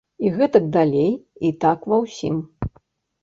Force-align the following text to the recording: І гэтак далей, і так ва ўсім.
І 0.27 0.29
гэтак 0.37 0.63
далей, 0.77 1.11
і 1.49 1.51
так 1.65 1.85
ва 1.93 1.97
ўсім. 2.05 2.39